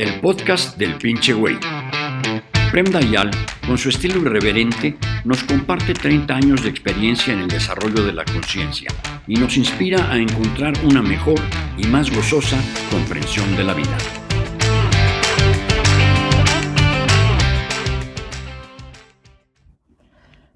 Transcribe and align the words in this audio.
el 0.00 0.18
podcast 0.18 0.78
del 0.78 0.96
pinche 0.96 1.34
güey. 1.34 1.58
Prem 2.72 2.86
Dayal, 2.86 3.30
con 3.66 3.76
su 3.76 3.90
estilo 3.90 4.18
irreverente, 4.22 4.96
nos 5.26 5.44
comparte 5.44 5.92
30 5.92 6.34
años 6.34 6.62
de 6.62 6.70
experiencia 6.70 7.34
en 7.34 7.40
el 7.40 7.48
desarrollo 7.48 8.02
de 8.06 8.14
la 8.14 8.24
conciencia 8.24 8.88
y 9.26 9.34
nos 9.34 9.58
inspira 9.58 10.10
a 10.10 10.16
encontrar 10.16 10.72
una 10.86 11.02
mejor 11.02 11.38
y 11.76 11.86
más 11.86 12.10
gozosa 12.10 12.56
comprensión 12.90 13.54
de 13.58 13.64
la 13.64 13.74
vida. 13.74 13.98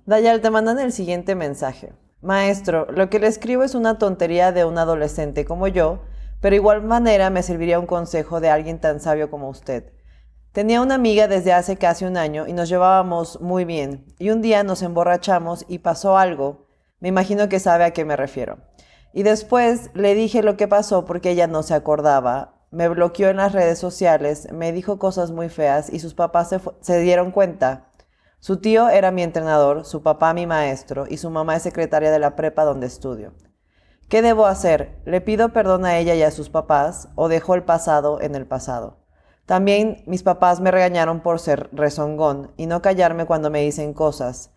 Dayal, 0.07 0.41
te 0.41 0.49
mandan 0.49 0.79
el 0.79 0.91
siguiente 0.91 1.35
mensaje. 1.35 1.93
Maestro, 2.23 2.87
lo 2.91 3.11
que 3.11 3.19
le 3.19 3.27
escribo 3.27 3.63
es 3.63 3.75
una 3.75 3.99
tontería 3.99 4.53
de 4.53 4.65
un 4.65 4.79
adolescente 4.79 5.45
como 5.45 5.69
yo, 5.69 6.01
pero 6.45 6.57
igual 6.57 6.83
manera 6.83 7.31
me 7.31 7.43
serviría 7.43 7.79
un 7.79 7.87
consejo 7.87 8.39
de 8.39 8.51
alguien 8.51 8.79
tan 8.79 9.01
sabio 9.01 9.31
como 9.31 9.49
usted. 9.49 9.95
Tenía 10.53 10.83
una 10.83 10.97
amiga 10.97 11.27
desde 11.27 11.55
hace 11.55 11.79
casi 11.79 12.05
un 12.05 12.19
año 12.19 12.47
y 12.47 12.53
nos 12.53 12.69
llevábamos 12.69 13.41
muy 13.41 13.65
bien, 13.65 14.05
y 14.19 14.29
un 14.29 14.43
día 14.43 14.63
nos 14.63 14.83
emborrachamos 14.83 15.65
y 15.69 15.79
pasó 15.79 16.19
algo. 16.19 16.67
Me 17.01 17.09
imagino 17.09 17.49
que 17.49 17.61
sabe 17.61 17.85
a 17.85 17.93
qué 17.93 18.05
me 18.05 18.15
refiero. 18.15 18.59
Y 19.15 19.23
después 19.23 19.89
le 19.95 20.15
dije 20.15 20.43
lo 20.43 20.59
que 20.59 20.69
pasó 20.69 21.07
porque 21.07 21.31
ella 21.31 21.47
no 21.47 21.63
se 21.63 21.73
acordaba. 21.73 22.67
Me 22.71 22.91
bloqueó 22.91 23.31
en 23.31 23.39
las 23.39 23.53
redes 23.53 23.79
sociales, 23.79 24.47
me 24.53 24.71
dijo 24.71 24.99
cosas 24.99 25.31
muy 25.31 25.49
feas 25.49 25.91
y 25.91 25.99
sus 25.99 26.13
papás 26.13 26.51
se, 26.51 26.61
se 26.83 27.01
dieron 27.01 27.31
cuenta. 27.31 27.89
Su 28.39 28.59
tío 28.59 28.91
era 28.91 29.13
mi 29.13 29.23
entrenador, 29.23 29.87
su 29.87 30.03
papá 30.03 30.35
mi 30.35 30.47
maestro 30.47 31.07
y 31.09 31.17
su 31.17 31.31
mamá 31.31 31.57
es 31.57 31.63
secretaria 31.63 32.11
de 32.11 32.19
la 32.19 32.37
prepa 32.37 32.65
donde 32.65 32.87
estudio. 32.87 33.33
¿Qué 34.09 34.23
debo 34.23 34.47
hacer? 34.47 35.01
¿Le 35.07 35.21
pido 35.21 35.53
perdón 35.53 35.85
a 35.87 35.99
ella 35.99 36.15
y 36.15 36.23
a 36.23 36.31
sus 36.31 36.51
papás 36.51 37.09
o 37.15 37.29
dejo 37.29 37.55
el 37.55 37.65
pasado 37.65 38.21
en 38.21 38.35
el 38.35 38.47
pasado? 38.47 38.99
También 39.47 40.03
mis 40.07 40.23
papás 40.23 40.61
me 40.61 40.71
regañaron 40.71 41.21
por 41.21 41.39
ser 41.41 41.69
rezongón 41.73 42.53
y 42.57 42.67
no 42.67 42.83
callarme 42.83 43.27
cuando 43.27 43.51
me 43.51 43.63
dicen 43.63 43.93
cosas, 43.93 44.53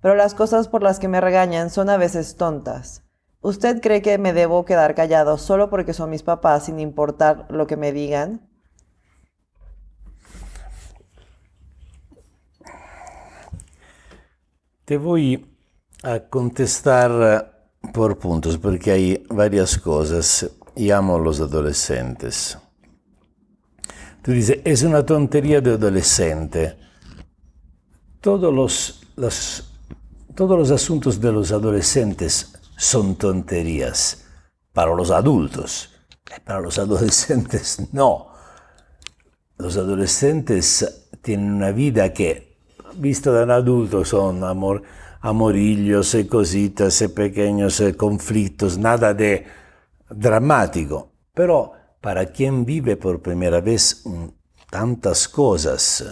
pero 0.00 0.14
las 0.14 0.34
cosas 0.34 0.68
por 0.68 0.82
las 0.82 0.98
que 0.98 1.08
me 1.08 1.20
regañan 1.20 1.70
son 1.70 1.90
a 1.90 1.96
veces 1.96 2.36
tontas. 2.36 3.04
¿Usted 3.40 3.80
cree 3.80 4.02
que 4.02 4.18
me 4.18 4.32
debo 4.32 4.64
quedar 4.64 4.94
callado 4.94 5.36
solo 5.36 5.68
porque 5.68 5.94
son 5.94 6.10
mis 6.10 6.22
papás 6.22 6.66
sin 6.66 6.78
importar 6.78 7.46
lo 7.50 7.66
que 7.66 7.76
me 7.76 7.92
digan? 7.92 8.48
Te 14.84 14.96
voy 14.96 15.56
a 16.02 16.20
contestar 16.28 17.51
por 17.92 18.18
puntos 18.18 18.58
porque 18.58 18.90
hay 18.90 19.26
varias 19.28 19.78
cosas 19.78 20.50
y 20.74 20.90
amo 20.90 21.16
a 21.16 21.20
los 21.20 21.40
adolescentes. 21.40 22.58
Tú 24.22 24.32
dices, 24.32 24.60
es 24.64 24.82
una 24.82 25.04
tontería 25.04 25.60
de 25.60 25.72
adolescente. 25.72 26.76
Todos 28.20 28.54
los, 28.54 29.02
todos 30.34 30.58
los 30.58 30.70
asuntos 30.70 31.20
de 31.20 31.32
los 31.32 31.50
adolescentes 31.52 32.52
son 32.76 33.16
tonterías 33.16 34.24
para 34.72 34.94
los 34.94 35.10
adultos. 35.10 35.90
Para 36.44 36.60
los 36.60 36.78
adolescentes 36.78 37.88
no. 37.92 38.28
Los 39.58 39.76
adolescentes 39.76 41.08
tienen 41.20 41.52
una 41.52 41.72
vida 41.72 42.12
que 42.12 42.52
vista 42.94 43.32
de 43.32 43.44
un 43.44 43.50
adulto 43.50 44.04
son 44.04 44.44
amor, 44.44 44.82
amorillos 45.22 46.14
y 46.14 46.26
cositas 46.26 47.00
y 47.00 47.08
pequeños 47.08 47.82
conflictos, 47.96 48.76
nada 48.76 49.14
de 49.14 49.46
dramático. 50.10 51.12
Pero 51.32 51.72
para 52.00 52.26
quien 52.26 52.64
vive 52.64 52.96
por 52.96 53.22
primera 53.22 53.60
vez 53.60 54.02
mm, 54.04 54.26
tantas 54.70 55.28
cosas, 55.28 56.04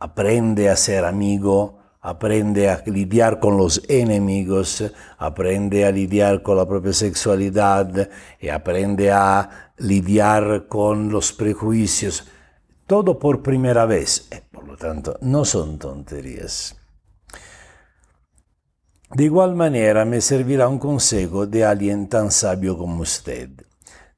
aprende 0.00 0.68
a 0.68 0.76
ser 0.76 1.04
amigo, 1.04 1.78
aprende 2.00 2.70
a 2.70 2.82
lidiar 2.86 3.38
con 3.38 3.56
los 3.56 3.82
enemigos, 3.88 4.82
aprende 5.18 5.84
a 5.84 5.92
lidiar 5.92 6.42
con 6.42 6.56
la 6.56 6.66
propia 6.66 6.92
sexualidad 6.92 8.08
y 8.40 8.48
aprende 8.48 9.12
a 9.12 9.72
lidiar 9.76 10.66
con 10.68 11.10
los 11.10 11.32
prejuicios. 11.32 12.26
Todo 12.86 13.18
por 13.18 13.42
primera 13.42 13.84
vez 13.84 14.28
tanto, 14.78 15.18
no 15.20 15.44
son 15.44 15.78
tonterías. 15.78 16.77
De 19.14 19.24
igual 19.24 19.54
manera 19.54 20.04
me 20.04 20.20
servirá 20.20 20.68
un 20.68 20.78
consejo 20.78 21.46
de 21.46 21.64
alguien 21.64 22.08
tan 22.08 22.30
sabio 22.30 22.76
como 22.76 23.02
usted. 23.02 23.48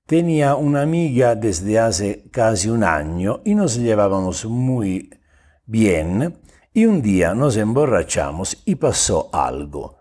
Tenía 0.04 0.56
una 0.56 0.82
amiga 0.82 1.36
desde 1.36 1.78
hace 1.78 2.24
casi 2.32 2.68
un 2.68 2.82
año 2.82 3.40
y 3.44 3.54
nos 3.54 3.76
llevábamos 3.76 4.44
muy 4.46 5.08
bien 5.64 6.36
y 6.74 6.86
un 6.86 7.02
día 7.02 7.34
nos 7.34 7.56
emborrachamos 7.56 8.62
y 8.64 8.74
pasó 8.74 9.30
algo. 9.32 9.98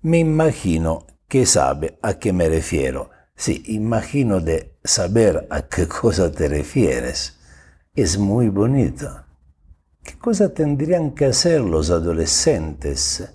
Me 0.00 0.18
imagino 0.18 1.06
que 1.28 1.46
sabe 1.46 1.98
a 2.02 2.14
qué 2.14 2.32
me 2.32 2.48
refiero. 2.48 3.10
Sí, 3.36 3.62
imagino 3.68 4.40
de 4.40 4.76
saber 4.82 5.46
a 5.50 5.62
qué 5.62 5.86
cosa 6.00 6.32
te 6.32 6.48
refieres. 6.48 7.38
Es 7.94 8.18
muy 8.18 8.48
bonito. 8.48 9.24
¿Qué 10.02 10.18
cosa 10.18 10.52
tendrían 10.52 11.12
que 11.12 11.26
hacer 11.26 11.60
los 11.60 11.90
adolescentes 11.90 13.32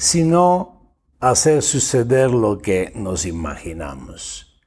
si 0.00 0.24
no 0.24 0.96
hacer 1.20 1.60
suceder 1.60 2.30
lo 2.30 2.56
que 2.56 2.90
nos 2.94 3.26
imaginamos? 3.26 4.58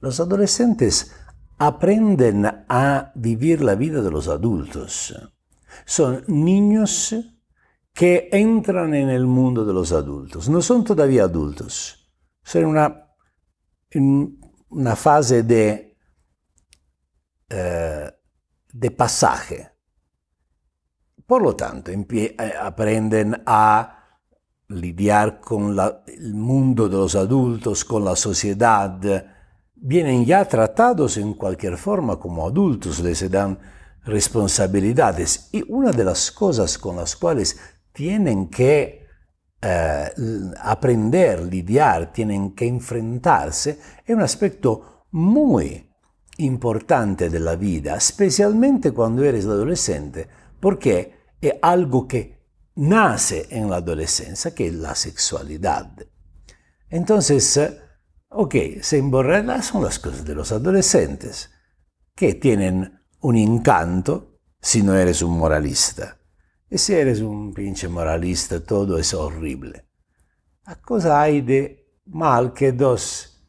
Los 0.00 0.18
adolescentes 0.18 1.12
aprenden 1.56 2.44
a 2.68 3.12
vivir 3.14 3.62
la 3.62 3.76
vida 3.76 4.02
de 4.02 4.10
los 4.10 4.26
adultos. 4.26 5.14
Son 5.86 6.24
niños 6.26 7.14
que 7.92 8.28
entran 8.32 8.92
en 8.94 9.08
el 9.08 9.24
mundo 9.24 9.64
de 9.64 9.72
los 9.72 9.92
adultos. 9.92 10.48
No 10.48 10.62
son 10.62 10.82
todavía 10.82 11.22
adultos. 11.22 12.10
Son 12.42 12.64
una, 12.64 13.14
en 13.88 14.36
una 14.70 14.96
fase 14.96 15.44
de, 15.44 15.96
eh, 17.50 18.10
de 18.72 18.90
pasaje 18.90 19.78
por 21.28 21.42
lo 21.42 21.54
tanto, 21.54 21.90
eh, 21.90 22.34
aprenden 22.58 23.42
a 23.44 23.97
lidiar 24.68 25.40
con 25.40 25.76
el 26.06 26.34
mundo 26.34 26.88
de 26.88 26.96
los 26.96 27.14
adultos, 27.14 27.84
con 27.84 28.04
la 28.04 28.16
sociedad. 28.16 29.00
Vienen 29.74 30.24
ya 30.24 30.44
tratados 30.44 31.16
en 31.16 31.34
cualquier 31.34 31.76
forma 31.76 32.18
como 32.18 32.46
adultos, 32.46 33.00
les 33.00 33.30
dan 33.30 33.58
responsabilidades. 34.04 35.48
Y 35.52 35.64
una 35.68 35.90
de 35.90 36.04
las 36.04 36.30
cosas 36.30 36.78
con 36.78 36.96
las 36.96 37.16
cuales 37.16 37.58
tienen 37.92 38.48
que 38.48 39.06
eh, 39.60 40.08
aprender, 40.60 41.42
lidiar, 41.42 42.12
tienen 42.12 42.54
que 42.54 42.66
enfrentarse, 42.66 43.78
es 44.06 44.14
un 44.14 44.22
aspecto 44.22 45.06
muy 45.10 45.90
importante 46.36 47.28
de 47.28 47.40
la 47.40 47.56
vida, 47.56 47.96
especialmente 47.96 48.92
cuando 48.92 49.24
eres 49.24 49.46
adolescente, 49.46 50.28
porque 50.60 51.14
es 51.40 51.54
algo 51.60 52.06
que 52.06 52.37
nace 52.78 53.48
en 53.50 53.68
la 53.68 53.76
adolescencia, 53.76 54.54
que 54.54 54.68
es 54.68 54.74
la 54.74 54.94
sexualidad. 54.94 55.90
Entonces, 56.88 57.60
ok, 58.28 58.54
se 58.80 59.00
son 59.62 59.82
las 59.82 59.98
cosas 59.98 60.24
de 60.24 60.34
los 60.34 60.52
adolescentes, 60.52 61.50
que 62.14 62.34
tienen 62.34 63.00
un 63.20 63.36
encanto 63.36 64.38
si 64.60 64.82
no 64.82 64.94
eres 64.94 65.22
un 65.22 65.38
moralista. 65.38 66.18
Y 66.70 66.78
si 66.78 66.94
eres 66.94 67.20
un 67.20 67.52
pinche 67.52 67.88
moralista, 67.88 68.64
todo 68.64 68.98
es 68.98 69.12
horrible. 69.12 69.86
¿A 70.66 70.76
cosa 70.76 71.20
hay 71.20 71.40
de 71.40 71.84
mal 72.06 72.52
que 72.52 72.72
dos 72.72 73.42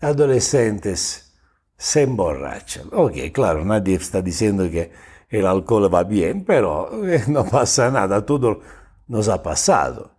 adolescentes 0.00 1.34
se 1.76 2.02
emborrachan? 2.02 2.88
Ok, 2.92 3.16
claro, 3.32 3.64
nadie 3.64 3.96
está 3.96 4.22
diciendo 4.22 4.70
que 4.70 4.92
el 5.32 5.46
alcohol 5.46 5.92
va 5.92 6.04
bien, 6.04 6.44
pero 6.44 7.04
eh, 7.06 7.24
no 7.28 7.44
pasa 7.44 7.90
nada, 7.90 8.24
todo 8.24 8.60
nos 9.08 9.28
ha 9.28 9.42
pasado. 9.42 10.12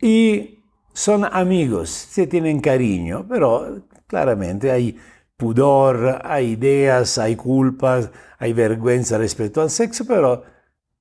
Y 0.00 0.64
son 0.92 1.24
amigos, 1.24 1.90
se 1.90 2.26
tienen 2.26 2.60
cariño, 2.60 3.26
pero 3.28 3.82
claramente 4.06 4.70
hay 4.70 4.96
pudor, 5.36 6.20
hay 6.24 6.52
ideas, 6.52 7.18
hay 7.18 7.36
culpas, 7.36 8.10
hay 8.38 8.52
vergüenza 8.52 9.18
respecto 9.18 9.60
al 9.60 9.70
sexo, 9.70 10.04
pero 10.06 10.44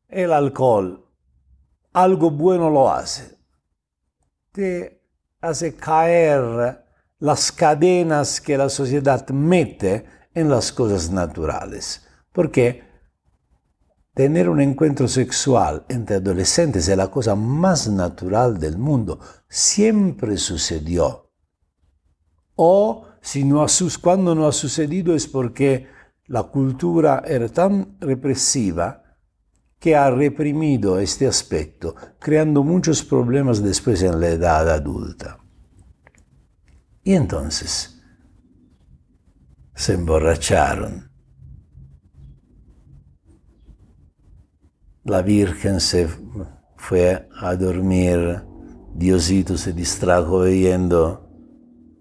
el 0.09 0.33
alcohol 0.33 1.05
algo 1.93 2.31
bueno 2.31 2.69
lo 2.69 2.91
hace. 2.91 3.37
Te 4.51 5.01
hace 5.41 5.75
caer 5.75 6.83
las 7.19 7.51
cadenas 7.51 8.41
que 8.41 8.57
la 8.57 8.69
sociedad 8.69 9.27
mete 9.29 10.05
en 10.33 10.49
las 10.49 10.71
cosas 10.71 11.11
naturales. 11.11 12.05
Porque 12.31 12.83
tener 14.13 14.49
un 14.49 14.61
encuentro 14.61 15.07
sexual 15.07 15.85
entre 15.89 16.17
adolescentes 16.17 16.87
es 16.87 16.97
la 16.97 17.09
cosa 17.09 17.35
más 17.35 17.87
natural 17.87 18.59
del 18.59 18.77
mundo. 18.77 19.19
Siempre 19.49 20.37
sucedió. 20.37 21.31
O 22.55 23.07
si 23.21 23.43
no 23.43 23.63
ha 23.63 23.67
cuando 24.01 24.35
no 24.35 24.47
ha 24.47 24.51
sucedido 24.51 25.15
es 25.15 25.27
porque 25.27 25.87
la 26.27 26.43
cultura 26.43 27.23
era 27.25 27.49
tan 27.49 27.97
represiva 27.99 29.03
que 29.79 29.95
ha 29.95 30.11
reprimido 30.11 30.99
este 30.99 31.27
aspecto, 31.27 31.95
creando 32.19 32.63
muchos 32.63 33.03
problemas 33.03 33.63
después 33.63 34.03
en 34.03 34.19
la 34.19 34.27
edad 34.29 34.69
adulta. 34.69 35.39
Y 37.03 37.15
entonces 37.15 37.90
se 39.73 39.93
emborracharon. 39.93 41.11
La 45.03 45.21
Virgen 45.21 45.79
se 45.79 46.07
fue 46.77 47.27
a 47.39 47.55
dormir, 47.55 48.43
Diosito 48.93 49.57
se 49.57 49.73
distrajo 49.73 50.41
viendo 50.43 51.27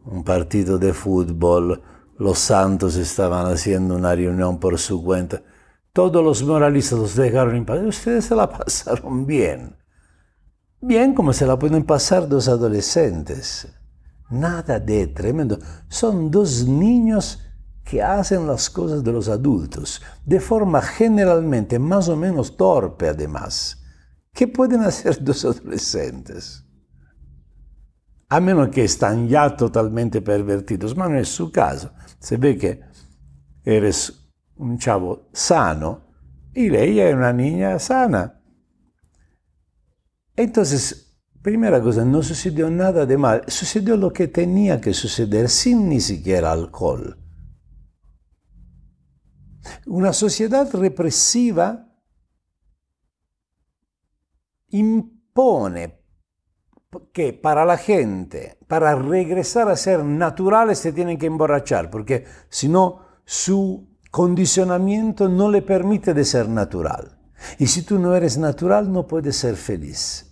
un 0.05 0.25
partido 0.25 0.78
de 0.78 0.93
fútbol, 0.93 1.82
los 2.19 2.38
santos 2.38 2.96
estaban 2.96 3.46
haciendo 3.46 3.96
una 3.96 4.14
reunión 4.14 4.61
por 4.61 4.78
su 4.78 5.02
cuenta. 5.02 5.43
Todos 5.93 6.23
los 6.23 6.43
moralistas 6.43 6.99
los 6.99 7.16
dejaron 7.16 7.56
en 7.56 7.64
paz. 7.64 7.81
Ustedes 7.82 8.26
se 8.26 8.34
la 8.34 8.50
pasaron 8.50 9.26
bien. 9.26 9.76
Bien 10.81 11.14
como 11.14 11.32
se 11.32 11.46
la 11.46 11.58
pueden 11.58 11.84
pasar 11.84 12.28
dos 12.28 12.49
adolescentes. 12.49 13.69
Nada 14.28 14.78
de 14.78 15.06
tremendo. 15.08 15.58
Son 15.88 16.31
dos 16.31 16.66
niños 16.66 17.40
que 17.90 18.00
hacen 18.00 18.46
las 18.46 18.70
cosas 18.70 19.02
de 19.02 19.10
los 19.10 19.28
adultos, 19.28 20.00
de 20.25 20.38
forma 20.38 20.81
generalmente 20.81 21.76
más 21.81 22.08
o 22.08 22.16
menos 22.16 22.56
torpe 22.56 23.08
además. 23.08 23.82
¿Qué 24.32 24.46
pueden 24.46 24.82
hacer 24.82 25.19
dos 25.25 25.44
adolescentes? 25.44 26.64
A 28.28 28.38
menos 28.38 28.69
que 28.69 28.84
están 28.84 29.26
ya 29.26 29.56
totalmente 29.56 30.22
pervertidos, 30.22 30.94
pero 30.94 31.08
no 31.08 31.19
es 31.19 31.31
su 31.31 31.50
caso. 31.50 31.90
Se 32.20 32.37
ve 32.37 32.56
que 32.56 32.81
eres 33.64 34.31
un 34.54 34.78
chavo 34.78 35.28
sano 35.32 36.12
y 36.54 36.72
ella 36.72 37.08
es 37.08 37.14
una 37.16 37.32
niña 37.32 37.76
sana. 37.81 38.40
Entonces, 40.37 41.19
primera 41.42 41.82
cosa, 41.82 42.04
no 42.04 42.22
sucedió 42.22 42.70
nada 42.70 43.04
de 43.04 43.19
mal, 43.19 43.42
sucedió 43.48 43.96
lo 43.96 44.12
que 44.12 44.28
tenía 44.28 44.81
que 44.81 44.94
suceder 44.94 45.48
sin 45.48 45.88
ni 45.88 46.00
siquiera 46.00 46.52
alcohol. 46.52 47.16
Una 49.87 50.12
sociedad 50.12 50.71
represiva 50.73 51.87
impone 54.69 56.01
que 57.12 57.33
para 57.33 57.65
la 57.65 57.77
gente, 57.77 58.59
para 58.67 58.95
regresar 58.95 59.69
a 59.69 59.77
ser 59.77 60.05
naturales, 60.05 60.79
se 60.79 60.93
tienen 60.93 61.19
que 61.19 61.27
emborrachar, 61.27 61.91
porque 61.91 62.25
si 62.49 62.69
no, 62.69 63.07
su 63.25 63.97
condicionamiento 64.11 65.29
no 65.29 65.51
le 65.51 65.62
permite 65.62 66.15
de 66.15 66.25
ser 66.25 66.49
natural. 66.49 67.19
Y 67.59 67.69
si 67.69 67.83
tú 67.83 67.99
no 67.99 68.15
eres 68.15 68.39
natural, 68.39 68.93
no 68.93 69.07
puedes 69.07 69.37
ser 69.37 69.57
feliz. 69.57 70.27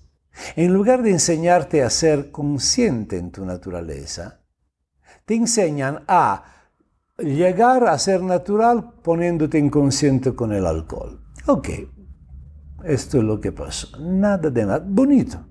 En 0.57 0.73
lugar 0.73 1.03
de 1.03 1.11
enseñarte 1.11 1.83
a 1.83 1.91
ser 1.91 2.31
consciente 2.31 3.19
en 3.19 3.31
tu 3.31 3.45
naturaleza, 3.45 4.41
te 5.25 5.35
enseñan 5.35 6.05
a 6.07 6.58
llegar 7.19 7.85
a 7.85 7.99
ser 7.99 8.23
natural 8.23 8.93
poniéndote 9.03 9.59
inconsciente 9.59 10.35
con 10.35 10.53
el 10.53 10.67
alcohol. 10.67 11.21
Ok, 11.47 11.69
esto 12.85 13.19
es 13.19 13.25
lo 13.25 13.41
que 13.41 13.53
pasó. 13.53 13.89
Nada 13.99 14.51
de 14.51 14.65
nada. 14.65 14.85
Bonito. 14.87 15.45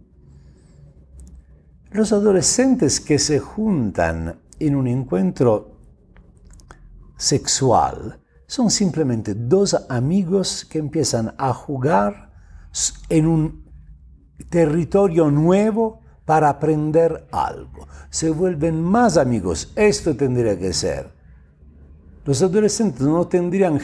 Los 1.92 2.12
adolescentes 2.12 3.00
que 3.00 3.20
se 3.20 3.40
juntan 3.40 4.40
en 4.60 4.76
un 4.76 4.88
encuentro 4.88 5.78
sexual 7.18 8.20
son 8.46 8.70
simplemente 8.70 9.34
dos 9.34 9.76
amigos 9.90 10.66
que 10.66 10.80
empiezan 10.80 11.34
a 11.38 11.54
jugar 11.54 12.32
en 13.10 13.28
un 13.28 13.66
territorio 14.50 15.32
nuevo 15.32 16.02
para 16.26 16.50
aprender 16.50 17.28
algo. 17.32 17.88
Se 18.10 18.30
vuelven 18.30 18.82
más 18.82 19.18
amigos. 19.18 19.72
Esto 19.76 20.16
tendría 20.16 20.58
que 20.58 20.74
ser. 20.74 21.17
Los 22.28 22.42
adolescentes 22.42 23.04
no 23.04 23.26
tendrían 23.26 23.80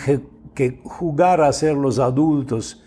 que 0.53 0.81
jugar 0.83 1.39
a 1.39 1.53
ser 1.53 1.77
los 1.77 1.97
adultos 1.97 2.83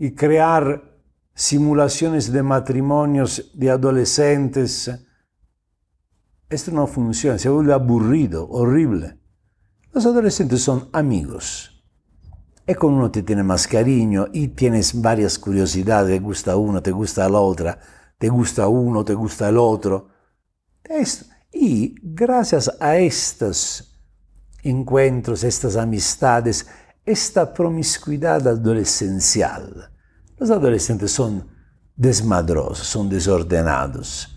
y 0.00 0.16
crear 0.16 0.98
simulaciones 1.32 2.32
de 2.32 2.42
matrimonios 2.42 3.52
de 3.54 3.70
adolescentes. 3.70 4.90
Esto 6.50 6.72
no 6.72 6.88
funciona, 6.88 7.38
se 7.38 7.48
vuelve 7.48 7.72
aburrido, 7.72 8.48
horrible. 8.48 9.20
Los 9.92 10.06
adolescentes 10.06 10.60
son 10.62 10.88
amigos. 10.92 11.84
Y 12.66 12.74
con 12.74 12.94
uno 12.94 13.08
te 13.08 13.22
tiene 13.22 13.44
más 13.44 13.68
cariño 13.68 14.26
y 14.32 14.48
tienes 14.48 15.00
varias 15.00 15.38
curiosidades, 15.38 16.18
te 16.18 16.24
gusta 16.24 16.56
uno, 16.56 16.82
te 16.82 16.90
gusta 16.90 17.28
la 17.28 17.38
otra, 17.38 17.78
te 18.18 18.28
gusta 18.28 18.66
uno, 18.66 19.04
te 19.04 19.14
gusta 19.14 19.50
el 19.50 19.56
otro. 19.56 20.08
Y 21.52 21.94
gracias 22.02 22.76
a 22.80 22.96
estos 22.96 23.92
encuentros, 24.68 25.44
estas 25.44 25.76
amistades, 25.76 26.66
esta 27.04 27.52
promiscuidad 27.52 28.46
adolescencial, 28.46 29.90
los 30.38 30.50
adolescentes 30.50 31.12
son 31.12 31.48
desmadrosos, 31.94 32.86
son 32.86 33.08
desordenados, 33.08 34.36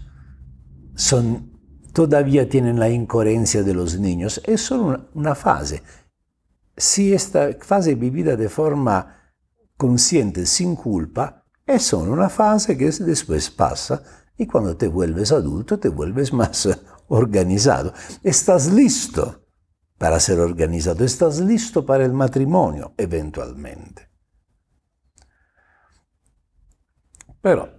son 0.96 1.50
todavía 1.94 2.48
tienen 2.48 2.80
la 2.80 2.90
incoherencia 2.90 3.64
de 3.64 3.74
los 3.74 4.00
niños, 4.00 4.42
es 4.46 4.62
solo 4.62 5.10
una, 5.14 5.36
fase. 5.36 5.82
Si 6.78 7.14
esta 7.14 7.50
fase 7.60 7.96
vivida 7.96 8.36
de 8.36 8.48
forma 8.48 9.34
consciente, 9.76 10.46
sin 10.46 10.76
culpa, 10.76 11.44
es 11.66 11.84
solo 11.84 12.14
una 12.14 12.30
fase 12.30 12.78
que 12.78 12.90
después 12.90 13.50
pasa 13.50 14.02
y 14.38 14.48
cuando 14.48 14.78
te 14.78 14.88
vuelves 14.88 15.32
adulto 15.32 15.78
te 15.78 15.90
vuelves 15.90 16.32
más 16.32 16.70
organizado. 17.10 17.94
Estás 18.24 18.72
listo 18.72 19.49
para 20.00 20.20
ser 20.20 20.40
organizado, 20.40 21.04
estás 21.04 21.40
listo 21.40 21.86
para 21.86 22.06
el 22.06 22.14
matrimonio 22.14 22.94
eventualmente. 22.98 24.10
Pero 27.42 27.70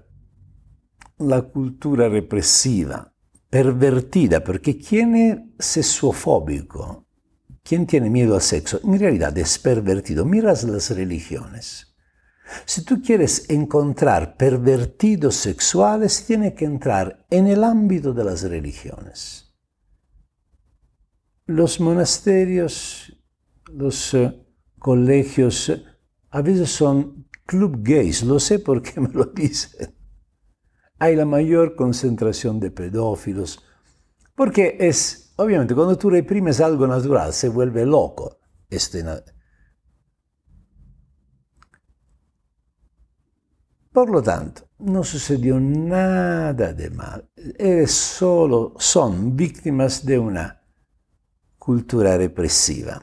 la 1.18 1.42
cultura 1.42 2.08
represiva 2.08 3.12
pervertida, 3.48 4.44
porque 4.44 4.78
quien 4.78 5.16
es 5.16 5.38
sexofóbico, 5.58 7.06
quien 7.62 7.86
tiene 7.86 8.10
miedo 8.10 8.34
al 8.34 8.42
sexo, 8.42 8.80
en 8.84 8.98
realidad 8.98 9.36
es 9.36 9.58
pervertido. 9.58 10.24
Miras 10.24 10.64
las 10.64 10.90
religiones. 10.90 11.94
Si 12.64 12.84
tú 12.84 13.00
quieres 13.00 13.48
encontrar 13.48 14.36
pervertidos 14.36 15.36
sexuales, 15.36 16.24
tiene 16.26 16.54
que 16.54 16.64
entrar 16.64 17.24
en 17.30 17.46
el 17.46 17.64
ámbito 17.64 18.12
de 18.12 18.24
las 18.24 18.42
religiones. 18.42 19.49
Los 21.50 21.80
monasterios, 21.80 23.12
los 23.72 24.14
eh, 24.14 24.40
colegios, 24.78 25.72
a 26.30 26.42
veces 26.42 26.70
son 26.70 27.26
club 27.44 27.80
gays, 27.82 28.22
lo 28.22 28.38
sé 28.38 28.60
porque 28.60 29.00
me 29.00 29.08
lo 29.08 29.24
dicen. 29.34 29.92
Hay 31.00 31.16
la 31.16 31.24
mayor 31.24 31.74
concentración 31.74 32.60
de 32.60 32.70
pedófilos, 32.70 33.64
porque 34.36 34.76
es, 34.78 35.32
obviamente, 35.38 35.74
cuando 35.74 35.98
tú 35.98 36.08
reprimes 36.08 36.60
algo 36.60 36.86
natural, 36.86 37.32
se 37.32 37.48
vuelve 37.48 37.84
loco. 37.84 38.38
Este, 38.68 39.04
Por 43.92 44.08
lo 44.08 44.22
tanto, 44.22 44.68
no 44.78 45.02
sucedió 45.02 45.58
nada 45.58 46.72
de 46.72 46.90
mal, 46.90 47.28
solo 47.88 48.74
son 48.78 49.34
víctimas 49.34 50.06
de 50.06 50.16
una 50.16 50.59
cultura 51.70 52.18
represiva 52.18 53.00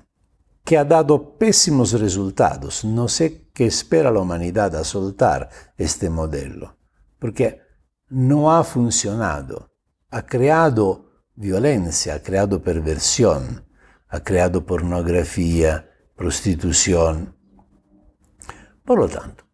que 0.65 0.77
ha 0.77 0.83
dado 0.83 1.37
pésimos 1.37 1.97
resultados. 1.97 2.83
No 2.83 3.07
sé 3.07 3.49
qué 3.53 3.65
espera 3.65 4.11
la 4.11 4.19
humanidad 4.19 4.75
a 4.75 4.83
soltar 4.83 5.49
este 5.77 6.09
modelo, 6.09 6.77
porque 7.17 7.61
no 8.09 8.51
ha 8.53 8.65
funcionado. 8.65 9.71
Ha 10.09 10.23
creado 10.23 11.23
violencia, 11.35 12.15
ha 12.15 12.21
creado 12.21 12.61
perversión, 12.61 13.65
ha 14.09 14.19
creado 14.19 14.65
pornografía, 14.65 15.89
prostitución. 16.13 17.37
Por 18.83 18.99
lo 18.99 19.07
tanto, 19.07 19.45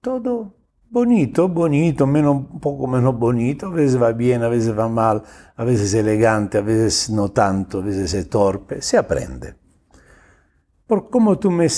todo 0.00 0.56
bonito, 0.90 1.48
bonito, 1.48 2.06
menos, 2.06 2.34
un 2.34 2.60
poco 2.60 2.86
menos 2.86 3.16
bonito, 3.16 3.66
a 3.66 3.70
veces 3.70 4.00
va 4.00 4.12
bien, 4.12 4.42
a 4.42 4.48
veces 4.48 4.76
va 4.76 4.88
mal, 4.88 5.22
a 5.56 5.64
veces 5.64 5.94
elegante, 5.94 6.58
a 6.58 6.62
veces 6.62 7.10
no 7.10 7.30
tanto, 7.30 7.78
a 7.78 7.82
veces 7.82 8.12
es 8.12 8.28
torpe, 8.28 8.82
se 8.82 8.98
aprende. 8.98 9.54
Por 10.86 11.08
cómo 11.08 11.38
tú 11.38 11.50
me 11.50 11.68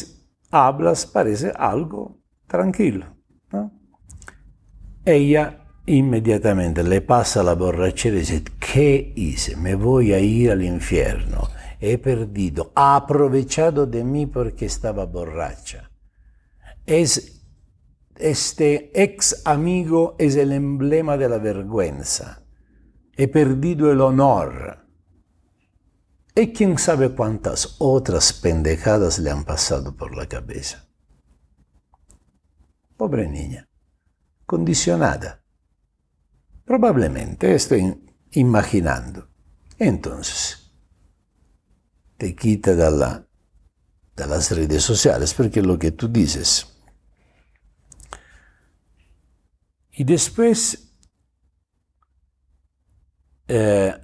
hablas 0.51 1.07
parece 1.07 1.53
algo 1.55 2.19
tranquilo. 2.47 3.07
Ella 5.05 5.67
inmediatamente 5.85 6.83
le 6.85 7.01
pasa 7.01 7.43
la 7.43 7.55
borrachera 7.55 8.17
y 8.17 8.21
dice, 8.21 8.45
¿qué 8.59 9.13
hice? 9.17 9.57
Me 9.57 9.75
voy 9.75 10.13
a 10.13 10.21
ir 10.21 10.53
al 10.53 10.63
infierno. 10.63 11.49
He 11.81 11.99
perdido, 11.99 12.71
ha 12.77 12.95
aprovechado 12.95 13.87
de 13.87 14.05
mí 14.05 14.27
porque 14.27 14.67
estaba 14.67 15.05
borracha. 15.05 15.91
Es, 16.87 17.42
este 18.17 18.91
ex 19.01 19.43
amigo 19.45 20.17
es 20.19 20.37
el 20.37 20.53
emblema 20.53 21.17
de 21.17 21.29
la 21.29 21.39
vergüenza. 21.39 22.43
He 23.17 23.29
perdido 23.29 23.91
el 23.91 24.01
honor. 24.01 24.87
Y 26.35 26.53
quién 26.53 26.79
sabe 26.79 27.11
cuántas 27.11 27.77
otras 27.79 28.33
pendejadas 28.33 29.19
le 29.19 29.31
han 29.31 29.45
pasado 29.45 29.95
por 29.95 30.17
la 30.17 30.27
cabeza. 30.27 30.89
Pobre 32.97 33.29
niña, 33.29 33.69
condicionada. 34.47 35.43
Probablemente 36.65 37.55
estoy 37.55 38.03
imaginando. 38.31 39.29
Entonces, 39.79 40.73
te 42.17 42.35
quita 42.35 42.75
de, 42.75 42.91
la, 42.91 43.27
de 44.17 44.27
las 44.27 44.53
redes 44.53 44.83
sociales 44.83 45.35
porque 45.35 45.61
lo 45.61 45.79
que 45.79 45.91
tú 45.91 46.09
dices. 46.09 46.72
Y 49.93 50.05
después, 50.05 50.97
eh, 53.47 53.95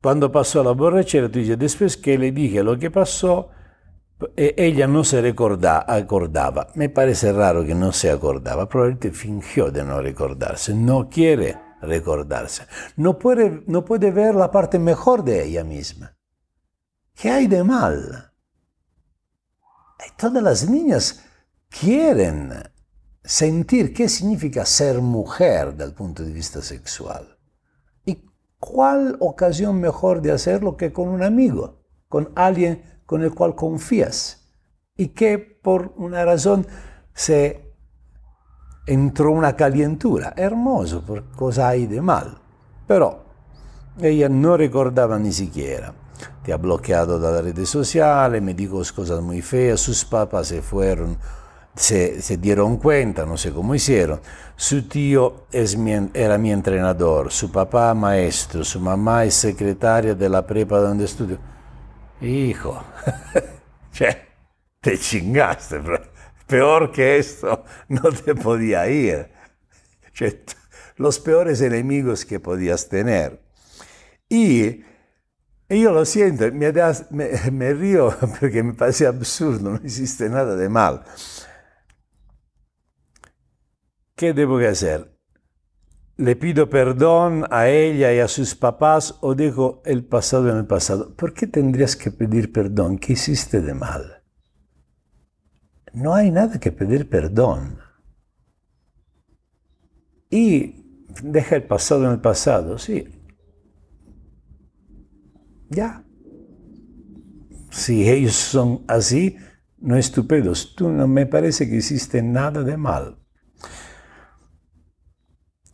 cuando 0.00 0.30
pasó 0.30 0.62
la 0.62 0.72
borrachera, 0.72 1.30
tú 1.30 1.38
dices, 1.38 1.58
después 1.58 1.96
que 1.96 2.18
le 2.18 2.30
dije 2.30 2.62
lo 2.62 2.78
que 2.78 2.90
pasó, 2.90 3.50
e, 4.36 4.54
ella 4.56 4.86
no 4.86 5.02
se 5.02 5.22
recordaba, 5.22 5.84
acordaba. 5.88 6.68
Me 6.74 6.90
parece 6.90 7.32
raro 7.32 7.64
que 7.64 7.74
no 7.74 7.92
se 7.92 8.10
acordaba, 8.10 8.68
probablemente 8.68 9.12
fingió 9.12 9.70
de 9.70 9.84
no 9.84 10.02
recordarse, 10.02 10.74
no 10.74 11.08
quiere 11.08 11.56
recordarse, 11.80 12.66
no 12.96 13.18
puede, 13.18 13.62
no 13.66 13.84
puede 13.84 14.10
ver 14.10 14.34
la 14.34 14.50
parte 14.50 14.78
mejor 14.78 15.24
de 15.24 15.44
ella 15.44 15.64
misma. 15.64 16.16
¿Qué 17.14 17.30
hay 17.30 17.46
de 17.46 17.64
mal? 17.64 18.32
Todas 20.16 20.42
las 20.42 20.68
niñas 20.68 21.24
quieren 21.68 22.52
sentir 23.28 23.92
qué 23.92 24.08
significa 24.08 24.64
ser 24.64 25.02
mujer 25.02 25.72
desde 25.72 25.84
el 25.84 25.92
punto 25.92 26.24
de 26.24 26.32
vista 26.32 26.62
sexual. 26.62 27.36
¿Y 28.06 28.24
cuál 28.58 29.18
ocasión 29.20 29.78
mejor 29.78 30.22
de 30.22 30.32
hacerlo 30.32 30.78
que 30.78 30.94
con 30.94 31.08
un 31.08 31.22
amigo, 31.22 31.84
con 32.08 32.32
alguien 32.34 33.02
con 33.04 33.22
el 33.22 33.34
cual 33.34 33.54
confías 33.54 34.48
y 34.96 35.08
que 35.08 35.38
por 35.38 35.92
una 35.98 36.24
razón 36.24 36.66
se 37.12 37.74
entró 38.86 39.32
una 39.32 39.54
calentura? 39.54 40.32
Hermoso, 40.34 41.04
por 41.04 41.30
cosa 41.32 41.68
hay 41.68 41.86
de 41.86 42.00
mal. 42.00 42.38
Pero 42.86 43.24
ella 44.00 44.30
no 44.30 44.56
recordaba 44.56 45.18
ni 45.18 45.32
siquiera. 45.32 45.92
Te 46.42 46.54
ha 46.54 46.56
bloqueado 46.56 47.20
de 47.20 47.30
las 47.30 47.44
redes 47.44 47.68
sociales, 47.68 48.40
me 48.40 48.54
dijo 48.54 48.80
cosas 48.96 49.20
muy 49.20 49.42
feas, 49.42 49.80
sus 49.80 50.06
papás 50.06 50.46
se 50.46 50.62
fueron 50.62 51.18
se, 51.78 52.36
dieron 52.38 52.76
cuenta, 52.76 53.24
no 53.24 53.36
sé 53.36 53.52
cómo 53.52 53.74
hicieron. 53.74 54.20
Su 54.56 54.88
tío 54.88 55.46
era 55.52 56.36
mi 56.38 56.52
entrenador, 56.52 57.30
su 57.30 57.52
papá 57.52 57.94
maestro, 57.94 58.64
su 58.64 58.80
mamá 58.80 59.24
es 59.24 59.34
secretaria 59.34 60.14
de 60.14 60.28
la 60.28 60.46
prepa 60.46 60.78
donde 60.78 61.04
estudio. 61.04 61.38
Hijo, 62.20 62.82
te 64.80 64.98
chingaste, 64.98 65.80
peor 66.46 66.90
que 66.90 67.18
esto 67.18 67.64
no 67.88 68.10
te 68.10 68.34
podía 68.34 68.88
ir. 68.88 69.30
los 70.96 71.20
peores 71.20 71.60
enemigos 71.60 72.24
que 72.24 72.40
podías 72.40 72.88
tener. 72.88 73.40
Y 74.28 74.82
yo 75.68 75.92
lo 75.92 76.04
siento, 76.04 76.50
me, 76.52 76.72
me, 77.10 77.50
me 77.52 77.72
río 77.72 78.12
porque 78.40 78.64
me 78.64 78.74
parece 78.74 79.06
absurdo, 79.06 79.70
no 79.70 79.76
existe 79.76 80.28
nada 80.28 80.56
de 80.56 80.68
mal. 80.68 81.04
¿Qué 84.18 84.34
debo 84.34 84.58
hacer? 84.58 85.16
¿Le 86.16 86.34
pido 86.34 86.68
perdón 86.68 87.44
a 87.52 87.68
ella 87.68 88.12
y 88.12 88.18
a 88.18 88.26
sus 88.26 88.56
papás 88.56 89.16
o 89.20 89.36
dejo 89.36 89.80
el 89.84 90.04
pasado 90.04 90.50
en 90.50 90.56
el 90.56 90.66
pasado? 90.66 91.14
¿Por 91.14 91.32
qué 91.32 91.46
tendrías 91.46 91.94
que 91.94 92.10
pedir 92.10 92.52
perdón? 92.52 92.98
¿Qué 92.98 93.12
hiciste 93.12 93.60
de 93.60 93.74
mal? 93.74 94.24
No 95.92 96.16
hay 96.16 96.32
nada 96.32 96.58
que 96.58 96.72
pedir 96.72 97.08
perdón. 97.08 97.78
Y 100.28 101.06
deja 101.22 101.54
el 101.54 101.62
pasado 101.62 102.06
en 102.06 102.10
el 102.10 102.20
pasado, 102.20 102.76
sí. 102.76 103.06
Ya. 105.68 106.04
Si 107.70 108.10
ellos 108.10 108.34
son 108.34 108.82
así, 108.88 109.36
no 109.78 109.96
estúpidos. 109.96 110.74
Tú 110.74 110.90
no 110.90 111.06
me 111.06 111.24
parece 111.24 111.70
que 111.70 111.76
hiciste 111.76 112.20
nada 112.20 112.64
de 112.64 112.76
mal. 112.76 113.18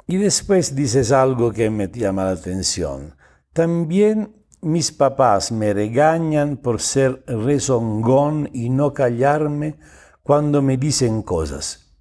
Y 0.06 0.18
después 0.18 0.74
dices 0.74 1.12
algo 1.12 1.52
que 1.52 1.70
me 1.70 1.88
llama 1.88 2.24
la 2.24 2.32
atención. 2.32 3.16
También 3.52 4.44
mis 4.60 4.92
papás 4.92 5.52
me 5.52 5.72
regañan 5.72 6.56
por 6.56 6.80
ser 6.80 7.22
rezongón 7.26 8.50
y 8.52 8.70
no 8.70 8.92
callarme 8.92 9.78
cuando 10.22 10.62
me 10.62 10.76
dicen 10.76 11.22
cosas. 11.22 11.94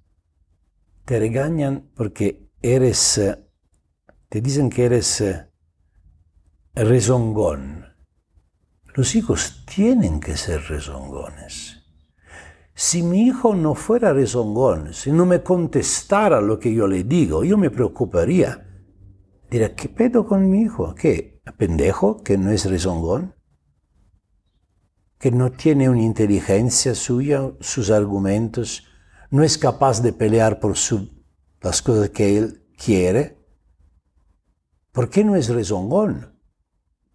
Te 1.04 1.18
regañan 1.18 1.90
porque 1.94 2.50
eres, 2.62 3.20
te 4.28 4.40
dicen 4.40 4.70
que 4.70 4.86
eres 4.86 5.20
eh, 5.20 5.50
rezongón. 6.74 7.84
Los 8.94 9.14
hijos 9.14 9.64
tienen 9.66 10.20
que 10.20 10.36
ser 10.36 10.62
rezongones. 10.62 11.83
Si 12.74 13.02
mi 13.02 13.26
hijo 13.26 13.54
no 13.54 13.76
fuera 13.76 14.12
rezongón, 14.12 14.92
si 14.94 15.12
no 15.12 15.26
me 15.26 15.42
contestara 15.42 16.40
lo 16.40 16.58
que 16.58 16.74
yo 16.74 16.88
le 16.88 17.04
digo, 17.04 17.44
yo 17.44 17.56
me 17.56 17.70
preocuparía. 17.70 18.66
Diría, 19.48 19.76
¿qué 19.76 19.88
pedo 19.88 20.26
con 20.26 20.50
mi 20.50 20.62
hijo? 20.62 20.92
¿Qué? 20.94 21.40
¿Pendejo 21.56 22.22
que 22.24 22.36
no 22.36 22.50
es 22.50 22.68
rezongón? 22.68 23.36
¿Que 25.18 25.30
no 25.30 25.52
tiene 25.52 25.88
una 25.88 26.02
inteligencia 26.02 26.96
suya, 26.96 27.52
sus 27.60 27.90
argumentos? 27.90 28.88
¿No 29.30 29.44
es 29.44 29.56
capaz 29.56 30.02
de 30.02 30.12
pelear 30.12 30.58
por 30.58 30.74
las 31.62 31.82
cosas 31.82 32.10
que 32.10 32.36
él 32.36 32.66
quiere? 32.76 33.38
¿Por 34.90 35.10
qué 35.10 35.22
no 35.22 35.36
es 35.36 35.48
rezongón? 35.48 36.40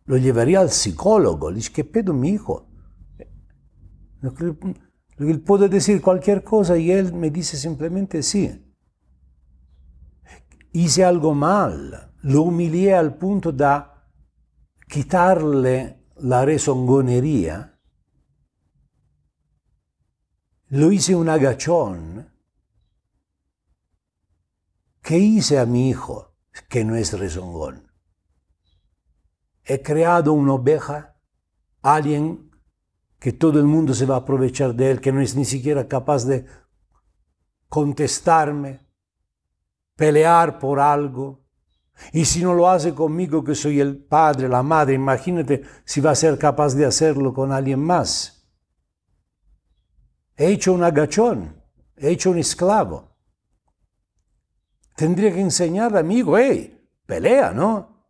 Lo 0.05 0.15
llevaría 0.15 0.61
al 0.61 0.69
psicólogo. 0.69 1.51
Le 1.51 1.57
dice, 1.57 1.73
¿qué 1.73 1.83
pedo 1.83 2.13
mi 2.13 2.29
hijo? 2.29 2.69
Él 5.19 5.41
puede 5.41 5.67
decir 5.67 6.01
cualquier 6.01 6.43
cosa 6.43 6.77
y 6.77 6.91
él 6.91 7.13
me 7.13 7.29
dice 7.29 7.57
simplemente 7.57 8.23
sí. 8.23 8.65
Hice 10.71 11.03
algo 11.03 11.33
mal, 11.33 12.13
lo 12.21 12.43
humillé 12.43 12.95
al 12.95 13.17
punto 13.17 13.51
de 13.51 13.83
quitarle 14.88 16.05
la 16.17 16.45
rezongonería. 16.45 17.77
Lo 20.69 20.91
hice 20.91 21.15
un 21.15 21.27
agachón. 21.27 22.31
¿Qué 25.01 25.17
hice 25.17 25.59
a 25.59 25.65
mi 25.65 25.89
hijo 25.89 26.35
que 26.69 26.85
no 26.85 26.95
es 26.95 27.17
rezongón? 27.17 27.91
He 29.63 29.81
creado 29.81 30.33
una 30.33 30.53
oveja, 30.53 31.17
alguien 31.81 32.49
que 33.19 33.33
todo 33.33 33.59
el 33.59 33.65
mundo 33.65 33.93
se 33.93 34.05
va 34.05 34.15
a 34.15 34.19
aprovechar 34.19 34.73
de 34.73 34.91
él, 34.91 35.01
que 35.01 35.11
no 35.11 35.21
es 35.21 35.35
ni 35.35 35.45
siquiera 35.45 35.88
capaz 35.88 36.25
de 36.25 36.45
contestarme, 37.67 38.88
pelear 39.95 40.57
por 40.57 40.79
algo. 40.79 41.45
Y 42.13 42.23
si 42.23 42.41
no 42.41 42.53
lo 42.53 42.69
hace 42.69 42.95
conmigo, 42.95 43.43
que 43.43 43.55
soy 43.55 43.81
el 43.81 43.97
padre, 43.97 44.47
la 44.47 44.63
madre, 44.63 44.93
imagínate 44.93 45.63
si 45.83 45.99
va 45.99 46.11
a 46.11 46.15
ser 46.15 46.38
capaz 46.38 46.73
de 46.73 46.85
hacerlo 46.85 47.33
con 47.33 47.51
alguien 47.51 47.81
más. 47.81 48.49
He 50.38 50.47
hecho 50.47 50.71
un 50.71 50.83
agachón, 50.85 51.61
he 51.97 52.11
hecho 52.11 52.31
un 52.31 52.38
esclavo. 52.38 53.17
Tendría 54.95 55.33
que 55.33 55.41
enseñar 55.41 55.95
amigo, 55.97 56.38
hey, 56.38 56.89
pelea, 57.05 57.51
¿no? 57.51 58.05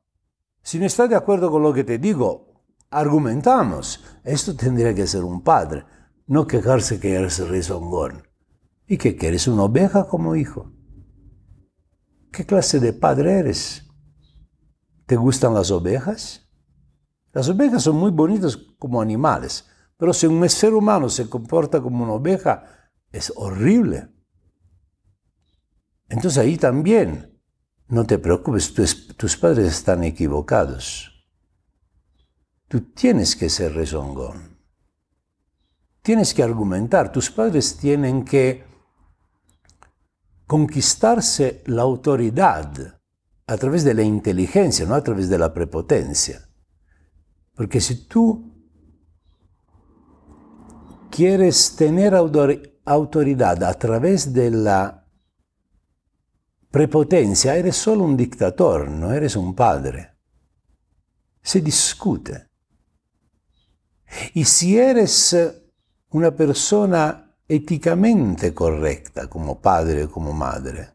Si 0.61 0.77
no 0.77 0.85
estás 0.85 1.09
de 1.09 1.15
acuerdo 1.15 1.49
con 1.49 1.63
lo 1.63 1.73
que 1.73 1.83
te 1.83 1.97
digo, 1.97 2.48
argumentamos. 2.89 4.03
Esto 4.23 4.55
tendría 4.55 4.93
que 4.93 5.07
ser 5.07 5.23
un 5.23 5.41
padre, 5.41 5.85
no 6.27 6.47
quejarse 6.47 6.99
que 6.99 7.13
eres 7.13 7.39
rezongón. 7.47 8.27
¿Y 8.87 8.97
que 8.97 9.15
quieres 9.15 9.47
una 9.47 9.63
oveja 9.63 10.07
como 10.07 10.35
hijo? 10.35 10.71
¿Qué 12.31 12.45
clase 12.45 12.79
de 12.79 12.93
padre 12.93 13.39
eres? 13.39 13.87
¿Te 15.05 15.15
gustan 15.15 15.53
las 15.53 15.71
ovejas? 15.71 16.47
Las 17.33 17.49
ovejas 17.49 17.83
son 17.83 17.97
muy 17.97 18.11
bonitas 18.11 18.57
como 18.79 19.01
animales, 19.01 19.67
pero 19.97 20.13
si 20.13 20.25
un 20.25 20.47
ser 20.49 20.73
humano 20.73 21.09
se 21.09 21.29
comporta 21.29 21.81
como 21.81 22.03
una 22.03 22.13
oveja, 22.13 22.63
es 23.11 23.31
horrible. 23.35 24.09
Entonces 26.07 26.39
ahí 26.39 26.57
también 26.57 27.39
no 27.87 28.05
te 28.05 28.17
preocupes, 28.17 28.73
tus 29.15 29.37
padres 29.37 29.67
están 29.67 30.03
equivocados. 30.03 31.18
Tú 32.69 32.81
tienes 32.93 33.35
que 33.35 33.49
ser 33.49 33.73
rezongón. 33.73 34.59
Tienes 36.03 36.35
que 36.35 36.43
argumentar. 36.43 37.11
Tus 37.11 37.31
padres 37.31 37.77
tienen 37.77 38.23
que 38.23 38.63
conquistarse 40.45 41.63
la 41.65 41.81
autoridad 41.81 42.99
a 43.47 43.57
través 43.57 43.83
de 43.83 43.95
la 43.95 44.03
inteligencia, 44.03 44.85
no 44.85 44.93
a 44.93 45.03
través 45.03 45.29
de 45.29 45.39
la 45.39 45.51
prepotencia. 45.51 46.47
Porque 47.55 47.81
si 47.81 48.07
tú 48.07 48.53
quieres 51.09 51.75
tener 51.75 52.13
autoridad 52.13 53.63
a 53.63 53.73
través 53.73 54.31
de 54.31 54.51
la 54.51 55.07
prepotencia, 56.69 57.55
eres 57.55 57.77
solo 57.77 58.03
un 58.03 58.15
dictador, 58.15 58.91
no 58.91 59.11
eres 59.11 59.35
un 59.35 59.55
padre. 59.55 60.11
Se 61.41 61.61
discute. 61.61 62.48
Y 64.33 64.45
si 64.45 64.77
eres 64.77 65.35
una 66.09 66.31
persona 66.35 67.35
éticamente 67.47 68.53
correcta 68.53 69.27
como 69.27 69.59
padre 69.59 70.05
o 70.05 70.11
como 70.11 70.33
madre, 70.33 70.89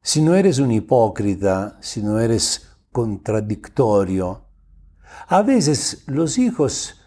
si 0.00 0.20
no 0.20 0.34
eres 0.34 0.58
un 0.58 0.72
hipócrita, 0.72 1.78
si 1.80 2.02
no 2.02 2.18
eres 2.18 2.68
contradictorio, 2.90 4.46
a 5.28 5.42
veces 5.42 6.04
los 6.06 6.38
hijos, 6.38 7.00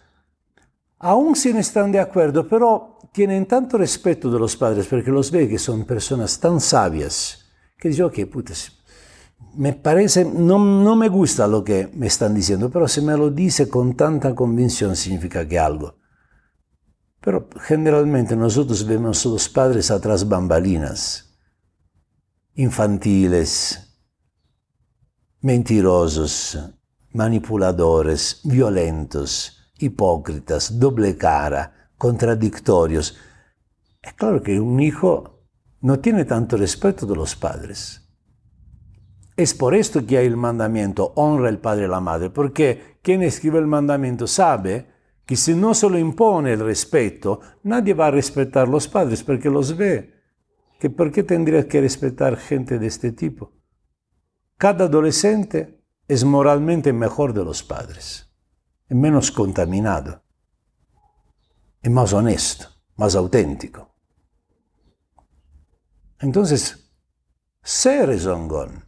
aún 1.00 1.36
si 1.36 1.54
no 1.54 1.60
están 1.60 1.92
de 1.92 2.00
acuerdo, 2.00 2.48
pero 2.48 3.00
tienen 3.12 3.46
tanto 3.46 3.78
respeto 3.78 4.30
de 4.30 4.40
los 4.40 4.56
padres 4.56 4.88
porque 4.88 5.12
los 5.12 5.32
ve 5.32 5.48
que 5.48 5.60
son 5.60 5.86
personas 5.86 6.40
tan 6.40 6.60
sabias 6.60 7.46
que 7.78 7.90
dicen, 7.90 8.06
ok, 8.06 8.26
putas, 8.32 8.72
me 9.54 9.74
parece, 9.74 10.26
no, 10.26 10.60
no 10.60 10.96
me 10.96 11.08
gusta 11.08 11.48
lo 11.48 11.64
que 11.64 11.90
me 11.94 12.08
están 12.08 12.34
diciendo, 12.34 12.70
pero 12.70 12.88
si 12.88 13.02
me 13.02 13.16
lo 13.16 13.30
dice 13.30 13.70
con 13.70 13.96
tanta 13.96 14.36
convicción 14.36 14.96
significa 14.96 15.48
que 15.48 15.60
algo. 15.60 15.98
Pero 17.22 17.50
generalmente 17.62 18.36
nosotros 18.36 18.86
vemos 18.86 19.26
a 19.26 19.30
los 19.30 19.50
padres 19.50 19.90
atrás 19.92 20.28
bambalinas, 20.28 21.38
infantiles, 22.56 23.98
mentirosos, 25.42 26.60
manipuladores, 27.14 28.42
violentos, 28.44 29.72
hipócritas, 29.80 30.80
doble 30.80 31.18
cara, 31.18 31.92
contradictorios. 31.98 33.18
Es 34.02 34.14
claro 34.14 34.42
que 34.44 34.60
un 34.60 34.80
hijo 34.80 35.48
no 35.82 36.00
tiene 36.00 36.26
tanto 36.26 36.58
respeto 36.58 37.06
de 37.06 37.16
los 37.16 37.36
padres. 37.36 38.05
Es 39.38 39.54
por 39.54 39.76
esto 39.76 40.06
que 40.06 40.18
hay 40.18 40.28
el 40.28 40.38
mandamiento, 40.38 41.12
honra 41.16 41.50
el 41.50 41.60
padre 41.60 41.86
y 41.86 41.90
la 41.90 42.00
madre, 42.00 42.30
porque 42.30 42.98
quien 43.02 43.22
escribe 43.22 43.60
el 43.60 43.68
mandamiento 43.68 44.28
sabe 44.28 44.88
que 45.26 45.36
si 45.36 45.54
no 45.54 45.74
se 45.74 45.90
lo 45.90 45.98
impone 45.98 46.54
el 46.54 46.60
respeto, 46.60 47.42
nadie 47.64 47.94
va 47.94 48.08
a 48.08 48.12
respetar 48.12 48.68
a 48.68 48.72
los 48.72 48.88
padres 48.88 49.24
porque 49.24 49.50
los 49.50 49.76
ve. 49.76 50.14
¿Que 50.80 50.90
¿Por 50.90 51.12
qué 51.12 51.24
tendría 51.24 51.68
que 51.68 51.82
respetar 51.82 52.38
gente 52.38 52.80
de 52.80 52.88
este 52.88 53.12
tipo? 53.12 53.54
Cada 54.58 54.86
adolescente 54.86 55.84
es 56.08 56.24
moralmente 56.24 56.94
mejor 56.94 57.34
de 57.34 57.44
los 57.44 57.64
padres, 57.64 58.32
es 58.88 58.96
menos 58.96 59.32
contaminado, 59.32 60.24
es 61.82 61.92
más 61.92 62.14
honesto, 62.14 62.68
más 62.96 63.16
auténtico. 63.16 63.96
Entonces, 66.20 66.94
sé 67.62 68.06
rezongón, 68.06 68.85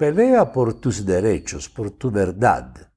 pelea 0.00 0.50
por 0.50 0.72
tus 0.80 1.04
derechos, 1.04 1.68
por 1.68 1.90
tu 1.90 2.10
verdad. 2.10 2.90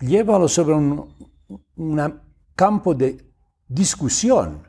Llévalo 0.00 0.48
sobre 0.48 0.72
un 0.74 2.10
campo 2.54 2.94
de 2.94 3.30
discusión. 3.68 4.66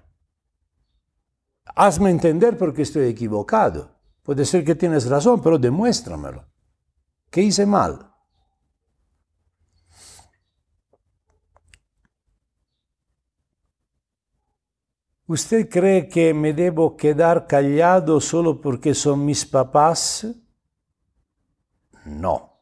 Hazme 1.63 2.09
entender 2.09 2.57
por 2.57 2.73
qué 2.73 2.81
estoy 2.81 3.05
equivocado. 3.05 3.89
Puede 4.21 4.43
ser 4.43 4.65
que 4.65 4.75
tienes 4.75 5.07
razón, 5.07 5.41
pero 5.41 5.57
demuéstramelo. 5.57 6.43
¿Qué 7.29 7.43
hice 7.43 7.65
mal? 7.65 8.13
¿Usted 15.27 15.69
cree 15.69 16.07
que 16.07 16.33
me 16.33 16.53
debo 16.53 16.95
quedar 16.95 17.47
callado 17.47 18.19
solo 18.21 18.61
porque 18.61 18.93
son 18.93 19.25
mis 19.25 19.45
papás? 19.45 20.27
No. 22.05 22.61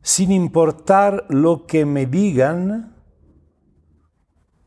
Sin 0.00 0.30
importar 0.30 1.26
lo 1.28 1.66
que 1.66 1.84
me 1.84 2.06
digan, 2.06 2.94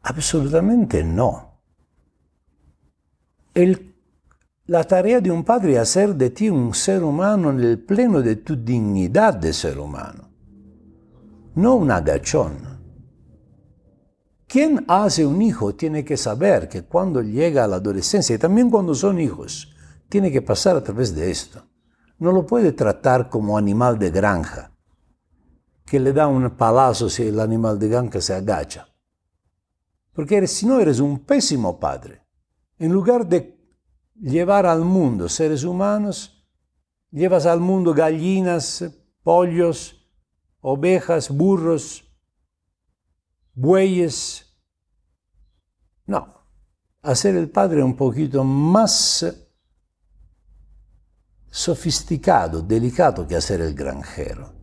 absolutamente 0.02 1.04
no. 1.04 1.62
El 3.54 3.94
la 4.66 4.86
tarea 4.86 5.20
de 5.20 5.30
un 5.30 5.44
padre 5.44 5.74
es 5.74 5.80
hacer 5.80 6.16
de 6.16 6.30
ti 6.30 6.50
un 6.50 6.74
ser 6.74 7.04
humano 7.04 7.50
en 7.50 7.60
el 7.60 7.80
pleno 7.80 8.22
de 8.22 8.38
tu 8.38 8.56
dignidad 8.56 9.34
de 9.34 9.52
ser 9.52 9.78
humano, 9.78 10.30
no 11.56 11.76
un 11.76 11.92
agachón. 11.92 12.73
Quien 14.54 14.86
hace 14.88 15.26
un 15.26 15.42
hijo 15.42 15.74
tiene 15.74 16.06
que 16.06 16.16
saber 16.16 16.70
que 16.70 16.84
cuando 16.84 17.24
llega 17.24 17.64
a 17.64 17.68
la 17.68 17.78
adolescencia 17.78 18.36
y 18.36 18.38
también 18.38 18.70
cuando 18.70 18.94
son 18.94 19.20
hijos, 19.20 19.74
tiene 20.10 20.32
que 20.32 20.44
pasar 20.44 20.76
a 20.76 20.84
través 20.84 21.16
de 21.16 21.32
esto. 21.32 21.66
No 22.20 22.32
lo 22.32 22.46
puede 22.46 22.72
tratar 22.72 23.32
como 23.32 23.58
animal 23.58 23.98
de 23.98 24.12
granja, 24.12 24.72
que 25.84 26.00
le 26.00 26.14
da 26.14 26.28
un 26.28 26.52
palazo 26.52 27.10
si 27.10 27.24
el 27.24 27.40
animal 27.40 27.80
de 27.80 27.88
granja 27.88 28.22
se 28.22 28.36
agacha. 28.36 28.88
Porque 30.14 30.46
si 30.46 30.68
no 30.68 30.80
eres 30.80 31.00
un 31.00 31.26
pésimo 31.26 31.80
padre. 31.80 32.22
En 32.78 32.92
lugar 32.92 33.26
de 33.26 33.58
llevar 34.22 34.68
al 34.68 34.82
mundo 34.82 35.30
seres 35.30 35.64
humanos, 35.64 36.46
llevas 37.10 37.48
al 37.48 37.60
mundo 37.60 37.92
gallinas, 37.92 38.86
pollos, 39.24 40.08
ovejas, 40.62 41.36
burros, 41.36 42.04
bueyes. 43.56 44.43
No, 46.06 46.46
hacer 47.02 47.36
el 47.36 47.50
padre 47.50 47.84
un 47.84 47.96
poquito 47.96 48.44
más 48.44 49.26
sofisticado, 51.50 52.62
delicado 52.62 53.28
que 53.28 53.36
hacer 53.36 53.62
el 53.62 53.74
granjero. 53.74 54.54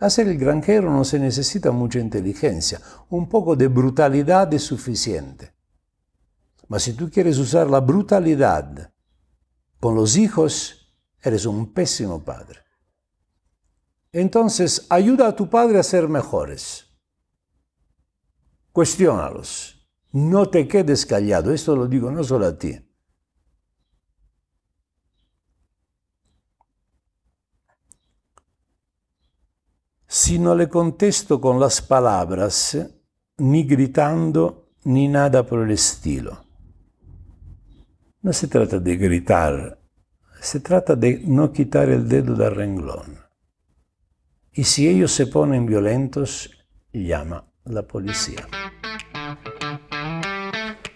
Hacer 0.00 0.28
el 0.28 0.36
granjero 0.36 0.90
no 0.90 1.04
se 1.04 1.18
necesita 1.18 1.70
mucha 1.70 1.98
inteligencia, 1.98 2.80
un 3.10 3.28
poco 3.28 3.54
de 3.54 3.68
brutalidad 3.68 4.52
es 4.52 4.62
suficiente. 4.64 5.54
Mas 6.68 6.82
si 6.82 6.94
tú 6.94 7.10
quieres 7.10 7.38
usar 7.38 7.70
la 7.70 7.80
brutalidad 7.80 8.92
con 9.78 9.94
los 9.94 10.16
hijos, 10.16 10.92
eres 11.22 11.46
un 11.46 11.72
pésimo 11.72 12.22
padre. 12.22 12.60
Entonces, 14.12 14.86
ayuda 14.90 15.28
a 15.28 15.36
tu 15.36 15.48
padre 15.48 15.78
a 15.78 15.82
ser 15.82 16.08
mejores. 16.08 16.86
Cuestiónalos. 18.72 19.73
No 20.14 20.46
te 20.46 20.68
quedes 20.68 21.06
callado. 21.06 21.52
Esto 21.52 21.74
lo 21.74 21.88
digo 21.88 22.08
no 22.08 22.22
solo 22.22 22.46
a 22.46 22.56
ti. 22.56 22.78
Si 30.06 30.38
no 30.38 30.54
le 30.54 30.68
contesto 30.68 31.40
con 31.40 31.58
las 31.58 31.82
palabras, 31.82 32.78
ni 33.38 33.64
gritando, 33.64 34.70
ni 34.84 35.08
nada 35.08 35.44
por 35.44 35.64
el 35.64 35.72
estilo. 35.72 36.44
No 38.22 38.32
se 38.32 38.46
trata 38.46 38.78
de 38.78 38.96
gritar, 38.96 39.80
se 40.40 40.60
trata 40.60 40.94
de 40.94 41.24
no 41.26 41.50
quitar 41.52 41.88
el 41.88 42.08
dedo 42.08 42.36
del 42.36 42.54
renglón. 42.54 43.18
Y 44.52 44.62
si 44.62 44.86
ellos 44.86 45.10
se 45.10 45.26
ponen 45.26 45.66
violentos, 45.66 46.50
llama 46.92 47.52
la 47.64 47.82
policía. 47.82 48.46